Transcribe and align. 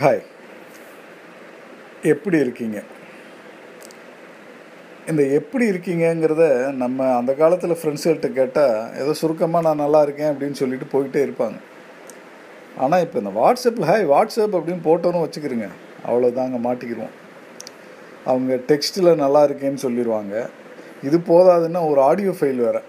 Hi. 0.00 0.20
எப்படி 2.12 2.36
இருக்கீங்க? 2.44 2.78
இந்த 5.10 5.22
எப்படி 5.38 5.64
இருக்கீங்கங்கிறத 5.72 6.44
நம்ம 6.82 7.08
அந்த 7.18 7.32
காலத்தில் 7.40 7.76
ஃப்ரெண்ட்ஸுகள்கிட்ட 7.80 8.30
கேட்டால் 8.38 8.76
ஏதோ 9.00 9.12
சுருக்கமாக 9.20 9.66
நான் 9.66 9.82
நல்லா 9.84 10.00
இருக்கேன் 10.06 10.30
அப்படின்னு 10.32 10.60
சொல்லிட்டு 10.62 10.88
போயிட்டே 10.94 11.20
இருப்பாங்க. 11.26 11.58
ஆனால் 12.84 13.04
இப்போ 13.06 13.18
இந்த 13.22 13.32
வாட்ஸ்அப்பில் 13.40 13.88
ஹாய் 13.90 14.08
வாட்ஸ்அப் 14.14 14.56
அப்படின்னு 14.60 14.86
போட்டோன்னு 14.88 15.24
வச்சுக்கிறோங்க. 15.24 15.68
அவ்வளோதாங்க 16.08 16.62
மாட்டிக்கிடுவோம் 16.68 17.14
அவங்க 18.30 18.60
டெக்ஸ்ட்டில் 18.72 19.22
நல்லா 19.24 19.44
இருக்கேன்னு 19.50 19.84
சொல்லிடுவாங்க 19.86 20.34
இது 21.08 21.16
போதாதுன்னா 21.30 21.86
ஒரு 21.92 22.02
ஆடியோ 22.08 22.34
ஃபைல் 22.40 22.66
வேறு. 22.66 22.82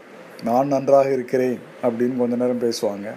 நான் 0.49 0.73
நன்றாக 0.77 1.15
இருக்கிறேன் 1.19 1.57
அப்படின்னு 1.85 2.19
கொஞ்ச 2.23 2.35
நேரம் 2.43 2.65
பேசுவாங்க. 2.67 3.09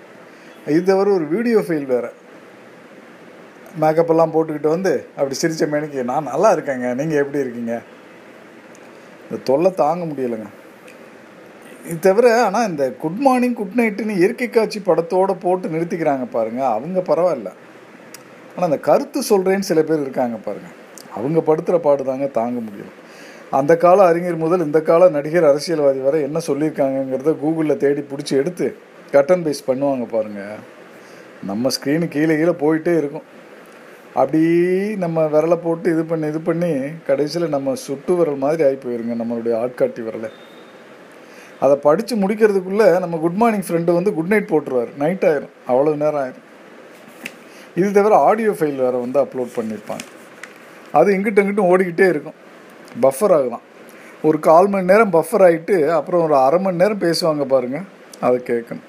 இது 0.74 0.84
தவிர 0.92 1.10
ஒரு 1.18 1.26
வீடியோ 1.36 1.58
ஃபைல் 1.66 1.90
வேறு. 1.96 2.12
மேக்கப்பெல்லாம் 3.82 4.32
போட்டுக்கிட்டு 4.34 4.70
வந்து 4.74 4.92
அப்படி 5.16 5.36
சிரித்த 5.40 5.66
மேனிக்கு 5.72 6.08
நான் 6.10 6.30
நல்லா 6.32 6.50
இருக்கேங்க. 6.56 6.88
நீங்கள் 7.00 7.20
எப்படி 7.22 7.42
இருக்கீங்க? 7.44 7.74
இந்த 9.24 9.38
தொல்லை 9.48 9.70
தாங்க 9.82 10.04
முடியலைங்க. 10.10 10.48
இது 11.88 11.98
தவிர 12.06 12.26
ஆனால் 12.46 12.66
இந்த 12.70 12.84
குட் 13.02 13.20
மார்னிங் 13.26 13.56
குட் 13.58 13.76
நைட்டுன்னு 13.80 14.14
இயற்கை 14.20 14.48
காட்சி 14.50 14.78
படத்தோடு 14.88 15.34
போட்டு 15.44 15.66
நிறுத்திக்கிறாங்க 15.74 16.24
பாருங்கள் 16.36 16.70
அவங்க 16.76 17.00
பரவாயில்ல. 17.10 17.50
ஆனால் 18.54 18.68
அந்த 18.70 18.80
கருத்து 18.88 19.18
சொல்கிறேன்னு 19.32 19.68
சில 19.70 19.80
பேர் 19.88 20.04
இருக்காங்க 20.06 20.38
பாருங்கள் 20.46 20.74
அவங்க 21.18 21.38
படுத்துகிற 21.48 21.78
பாடு 21.86 22.02
தாங்க 22.10 22.26
தாங்க 22.38 22.58
முடியல. 22.68 22.90
அந்த 23.58 23.72
கால 23.84 23.98
அறிஞர் 24.10 24.42
முதல் 24.44 24.66
இந்த 24.68 24.78
கால 24.88 25.08
நடிகர் 25.16 25.50
அரசியல்வாதி 25.50 26.00
வரை 26.06 26.18
என்ன 26.28 26.38
சொல்லியிருக்காங்கங்கிறத 26.48 27.34
கூகுளில் 27.42 27.80
தேடி 27.84 28.02
பிடிச்சி 28.10 28.34
எடுத்து 28.40 28.66
கட்டன் 29.14 29.44
பேஸ் 29.46 29.66
பண்ணுவாங்க 29.68 30.06
பாருங்கள் 30.14 30.62
நம்ம 31.50 31.70
ஸ்க்ரீனு 31.76 32.06
கீழே 32.14 32.34
கீழே 32.38 32.54
போயிட்டே 32.64 32.94
இருக்கும். 33.00 33.26
அப்படி 34.20 34.42
நம்ம 35.04 35.24
விரலை 35.32 35.56
போட்டு 35.64 35.86
இது 35.94 36.02
பண்ணி 36.10 36.26
இது 36.32 36.40
பண்ணி 36.48 36.70
கடைசியில் 37.08 37.54
நம்ம 37.54 37.74
சுட்டு 37.86 38.12
விரல் 38.18 38.42
மாதிரி 38.44 38.62
ஆகி 38.66 38.78
போயிருங்க 38.84 39.14
நம்மளுடைய 39.22 39.54
ஆட்காட்டி 39.62 40.02
விரலை. 40.06 40.30
அதை 41.64 41.74
படித்து 41.86 42.14
முடிக்கிறதுக்குள்ளே 42.22 42.86
நம்ம 43.02 43.18
குட் 43.24 43.38
மார்னிங் 43.42 43.66
ஃப்ரெண்டு 43.66 43.96
வந்து 43.98 44.10
குட் 44.18 44.32
நைட் 44.32 44.50
போட்டுருவார். 44.52 44.90
நைட் 45.02 45.24
ஆயிரும். 45.30 45.54
அவ்வளோ 45.70 45.94
நேரம் 46.02 46.20
ஆயிரும். 46.22 46.44
இது 47.80 47.88
தவிர 47.98 48.14
ஆடியோ 48.28 48.52
ஃபைல் 48.58 48.80
வேறு 48.84 49.04
வந்து 49.04 49.18
அப்லோட் 49.22 49.52
பண்ணியிருப்பாங்க 49.58 50.04
அது 50.98 51.08
இங்கிட்ட 51.16 51.42
இங்கிட்டும் 51.44 51.70
ஓடிக்கிட்டே 51.72 52.06
இருக்கும். 52.12 52.38
பஃபர் 53.04 53.34
ஆகலாம். 53.38 53.64
ஒரு 54.28 54.38
கால் 54.48 54.70
மணி 54.72 54.90
நேரம் 54.92 55.12
பஃபர் 55.16 55.44
ஆகிட்டு 55.48 55.76
அப்புறம் 55.98 56.22
ஒரு 56.26 56.36
அரை 56.44 56.58
மணி 56.66 56.82
நேரம் 56.82 57.02
பேசுவாங்க 57.06 57.46
பாருங்கள் 57.54 57.86
அதை 58.26 58.36
கேட்கணும். 58.50 58.86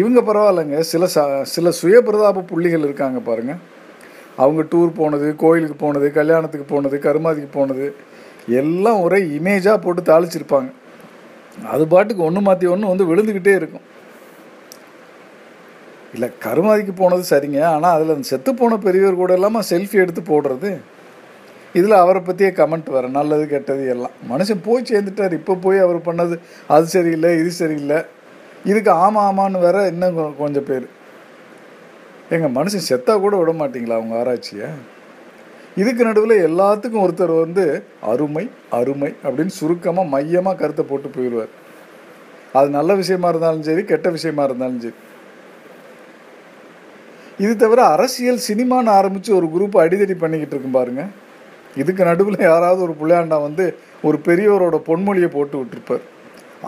இவங்க 0.00 0.20
பரவாயில்லைங்க. 0.28 0.78
சில 0.92 1.06
ச 1.14 1.26
சில 1.54 1.72
சுயபிரதாப 1.80 2.44
புள்ளிகள் 2.52 2.86
இருக்காங்க 2.88 3.20
பாருங்கள் 3.28 3.60
அவங்க 4.42 4.62
டூர் 4.72 4.90
போனது 5.00 5.26
கோயிலுக்கு 5.42 5.76
போனது 5.84 6.06
கல்யாணத்துக்கு 6.18 6.66
போனது 6.74 6.98
கருமாதிக்கு 7.06 7.50
போனது 7.58 7.86
எல்லாம் 8.60 9.00
ஒரே 9.06 9.18
இமேஜாக 9.38 9.78
போட்டு 9.84 10.02
தாளிச்சிருப்பாங்க. 10.10 10.70
அது 11.72 11.82
பாட்டுக்கு 11.92 12.22
ஒன்று 12.28 12.40
மாற்றி 12.46 12.66
ஒன்று 12.74 12.92
வந்து 12.92 13.08
விழுந்துக்கிட்டே 13.10 13.54
இருக்கும். 13.60 13.86
இல்லை 16.14 16.28
கருமாதிக்கு 16.44 16.94
போனது 17.02 17.24
சரிங்க 17.32 17.60
ஆனால் 17.74 17.94
அதில் 17.96 18.14
அந்த 18.14 18.26
செத்து 18.32 18.50
போன 18.60 18.78
பெரியவர் 18.86 19.20
கூட 19.20 19.32
இல்லாமல் 19.38 19.68
செல்ஃபி 19.70 19.96
எடுத்து 20.04 20.22
போடுறது 20.32 20.70
இதில் 21.78 22.00
அவரை 22.00 22.20
பற்றியே 22.22 22.50
கமெண்ட் 22.58 22.88
வர 22.94 23.06
நல்லது 23.18 23.44
கெட்டது 23.52 23.84
எல்லாம். 23.94 24.16
மனுஷன் 24.32 24.64
போய் 24.66 24.88
சேர்ந்துட்டார் 24.90 25.36
இப்போ 25.38 25.54
போய் 25.66 25.78
அவர் 25.84 26.00
பண்ணது 26.08 26.34
அது 26.74 26.86
சரியில்லை 26.96 27.30
இது 27.42 27.52
சரியில்லை. 27.60 28.00
இதுக்கு 28.70 28.90
ஆமாம் 29.04 29.26
ஆமான்னு 29.28 29.62
வேற 29.68 29.78
இன்னும் 29.92 30.18
கொஞ்சம் 30.42 30.66
பேர். 30.70 30.86
எங்கள் 32.34 32.54
மனுஷன் 32.56 32.88
செத்தா 32.88 33.14
கூட 33.20 33.34
விட 33.38 33.52
மாட்டீங்களா 33.60 33.96
அவங்க 33.98 34.14
ஆராய்ச்சியை? 34.18 34.68
இதுக்கு 35.80 36.02
நடுவில் 36.08 36.34
எல்லாத்துக்கும் 36.48 37.04
ஒருத்தர் 37.04 37.32
வந்து 37.44 37.64
அருமை 38.12 38.44
அருமை 38.78 39.10
அப்படின்னு 39.24 39.52
சுருக்கமாக 39.58 40.12
மையமாக 40.14 40.58
கருத்தை 40.60 40.84
போட்டு 40.90 41.08
போயிடுவார். 41.16 41.52
அது 42.58 42.68
நல்ல 42.78 42.94
விஷயமா 42.94 43.28
இருந்தாலும் 43.32 43.66
சரி 43.68 43.82
கெட்ட 43.84 44.08
விஷயமா 44.16 44.42
இருந்தாலும் 44.48 44.82
சரி. 44.84 44.98
இது 47.44 47.52
தவிர 47.62 47.80
அரசியல் 47.94 48.42
சினிமான்னு 48.48 48.92
ஆரம்பித்து 48.98 49.30
ஒரு 49.38 49.46
குரூப் 49.54 49.76
அடிதடி 49.84 50.16
பண்ணிக்கிட்டு 50.24 50.54
இருக்கும் 50.54 50.78
பாருங்க. 50.78 51.04
இதுக்கு 51.80 52.02
நடுவில் 52.10 52.46
யாராவது 52.50 52.80
ஒரு 52.86 52.94
புள்ளையாண்டா 53.00 53.38
வந்து 53.48 53.66
ஒரு 54.08 54.18
பெரியவரோட 54.26 54.78
பொன்மொழியை 54.88 55.30
போட்டு 55.36 55.56
விட்டுருப்பார். 55.60 56.04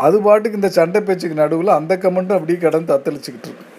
அது 0.06 0.16
பாட்டுக்கு 0.26 0.60
இந்த 0.60 0.70
சண்டை 0.78 1.00
பேச்சுக்கு 1.00 1.42
நடுவில் 1.42 1.78
அந்த 1.78 1.94
கமெண்ட்டும் 2.04 2.38
அப்படியே 2.38 2.58
கடந்து 2.58 2.92
தத்தளிச்சுக்கிட்டு 2.94 3.48
இருக்கு. 3.50 3.70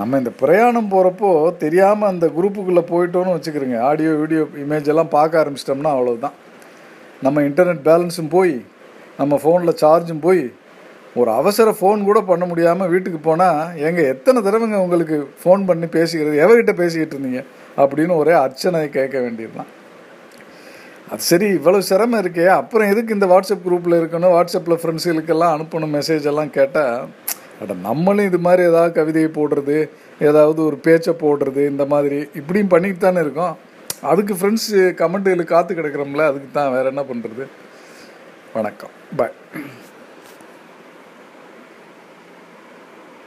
நம்ம 0.00 0.18
இந்த 0.20 0.30
பிரயாணம் 0.40 0.90
போகிறப்போ 0.92 1.30
தெரியாமல் 1.62 2.10
அந்த 2.12 2.26
குரூப்புக்குள்ளே 2.36 2.82
போயிட்டோன்னு 2.92 3.34
வச்சுக்கிறோங்க. 3.36 3.78
ஆடியோ 3.88 4.12
வீடியோ 4.20 4.42
இமேஜ் 4.64 4.90
எல்லாம் 4.92 5.10
பார்க்க 5.16 5.42
ஆரம்பிச்சிட்டோம்னா 5.42 5.92
அவ்வளோதான் 5.96 6.36
நம்ம 7.24 7.42
இன்டர்நெட் 7.48 7.82
பேலன்ஸும் 7.88 8.30
போய் 8.36 8.54
நம்ம 9.18 9.38
ஃபோனில் 9.42 9.80
சார்ஜும் 9.82 10.22
போய் 10.26 10.42
ஒரு 11.20 11.30
அவசர 11.30 11.70
ஃபோன் 11.78 12.06
கூட 12.08 12.18
பண்ண 12.30 12.44
முடியாமல் 12.50 12.90
வீட்டுக்கு 12.92 13.18
போனால் 13.18 13.76
எங்கள் 13.88 14.08
எத்தனை 14.12 14.38
தடவைங்க 14.46 14.78
உங்களுக்கு 14.84 15.16
ஃபோன் 15.42 15.66
பண்ணி 15.68 15.86
பேசிக்கிறது? 15.96 16.36
எவர்கிட்ட 16.44 16.72
பேசிக்கிட்டு 16.72 17.16
இருந்தீங்க? 17.16 17.42
அப்படின்னு 17.76 18.14
ஒரே 18.22 18.34
அர்ச்சனை 18.44 18.80
கேட்க 18.90 19.16
வேண்டியதுதான். 19.20 19.70
அது 21.10 21.22
சரி 21.30 21.48
இவ்வளோ 21.58 21.78
சிரமம் 21.90 22.22
இருக்கே 22.24 22.46
அப்புறம் 22.60 22.90
எதுக்கு 22.92 23.16
இந்த 23.18 23.26
வாட்ஸ்அப் 23.32 23.66
குரூப்பில் 23.66 23.98
இருக்கணும்? 24.00 24.34
வாட்ஸ்அப்பில் 24.36 24.80
ஃப்ரெண்ட்ஸுகளுக்கெல்லாம் 24.82 25.54
அனுப்பணும் 25.56 25.94
மெசேஜ் 25.98 26.30
எல்லாம் 26.32 26.52
கேட்டால் 26.58 26.96
அட 27.62 27.74
நம்மளும் 27.88 28.28
இது 28.30 28.38
மாதிரி 28.46 28.62
ஏதாவது 28.70 28.96
கவிதையை 28.98 29.30
போடுறது 29.38 29.76
ஏதாவது 30.28 30.60
ஒரு 30.68 30.76
பேச்சை 30.86 31.14
போடுறது 31.24 31.62
இந்த 31.72 31.84
மாதிரி 31.92 32.18
இப்படியும் 32.40 32.72
பண்ணிட்டு 32.74 33.04
தானே 33.04 33.22
இருக்கோம். 33.24 33.54
அதுக்கு 34.10 34.34
ஃப்ரெண்ட்ஸ் 34.38 34.70
கமெண்ட்டுகளுக்கு 35.00 35.54
காத்து 35.54 35.72
கிடக்குறோம்ல 35.74 36.24
அதுக்கு 36.30 36.48
தான் 36.58 36.72
வேற 36.76 36.86
என்ன 36.92 37.04
பண்ணுறது 37.10 37.44
வணக்கம். 38.56 38.94
பாய் 39.18 39.36